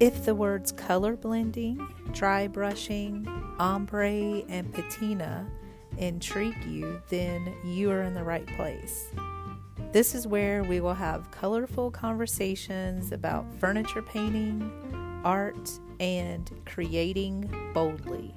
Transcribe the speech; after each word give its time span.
If 0.00 0.24
the 0.24 0.34
words 0.34 0.72
color 0.72 1.14
blending, 1.14 1.86
dry 2.12 2.48
brushing, 2.48 3.28
ombre, 3.58 4.42
and 4.48 4.72
patina 4.72 5.46
intrigue 5.98 6.64
you, 6.64 7.02
then 7.10 7.54
you 7.66 7.90
are 7.90 8.00
in 8.00 8.14
the 8.14 8.24
right 8.24 8.46
place. 8.56 9.10
This 9.92 10.14
is 10.14 10.26
where 10.26 10.64
we 10.64 10.80
will 10.80 10.94
have 10.94 11.30
colorful 11.30 11.90
conversations 11.90 13.12
about 13.12 13.44
furniture 13.60 14.00
painting, 14.00 14.72
art, 15.22 15.70
and 16.00 16.50
creating 16.64 17.50
boldly. 17.74 18.34